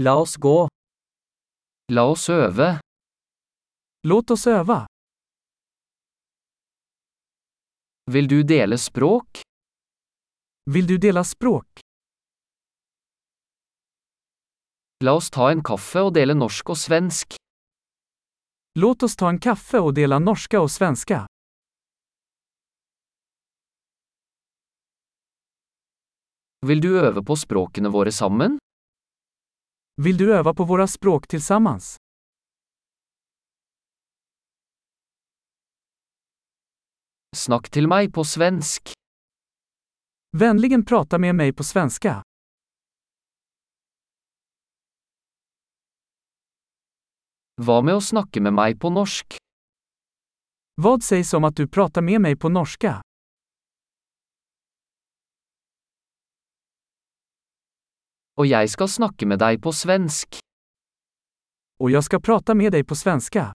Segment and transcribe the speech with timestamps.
[0.00, 0.68] La oss gå.
[1.92, 2.80] La oss øve.
[4.02, 4.86] Låt oss øve.
[8.10, 9.40] Vil du dele språk?
[10.70, 11.80] Vil du dele språk?
[15.04, 17.34] La oss ta en kaffe og dele norsk og svensk.
[18.78, 21.24] Låt oss ta en kaffe og dele norske og svenske.
[26.70, 28.60] Vil du øve på språkene våre sammen?
[30.00, 31.96] Vill du öva på våra språk tillsammans?
[37.36, 38.92] Snakk til meg på svensk.
[40.36, 42.22] Vänligen prata med mig på svenska.
[47.58, 49.34] Hva med å snakke med meg på norsk?
[50.74, 53.02] Vad sägs om att du pratar med mig på norska?
[58.38, 60.38] Og jeg skal snakke med deg på svensk.
[61.82, 63.50] Og jeg skal prate med deg på svenska.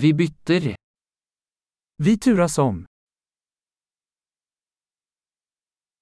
[0.00, 0.74] Vi bytter.
[1.96, 2.84] Vi turas om.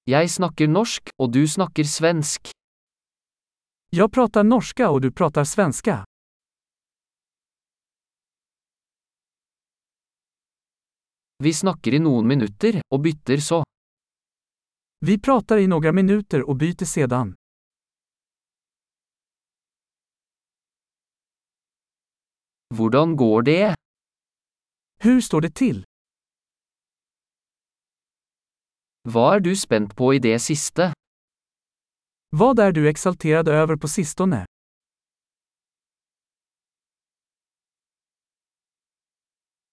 [0.07, 2.49] Jeg snakker norsk, og du snakker svensk.
[3.93, 6.01] Jeg prater norska og du prater svenska.
[11.43, 13.63] Vi snakker i noen minutter, og bytter så.
[15.05, 17.35] Vi pratar i några minuter och byter sedan.
[22.75, 23.75] Hvordan går det?
[24.99, 25.83] Hur står det till?
[29.09, 30.93] Hva er du spent på i det siste?
[32.29, 34.45] Vad är du exalterad över på sistone?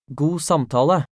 [0.07, 1.10] God samtale.